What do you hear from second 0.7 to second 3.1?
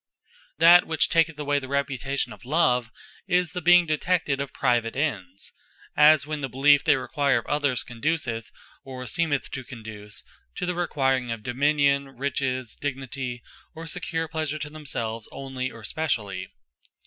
which taketh away the reputation of Love,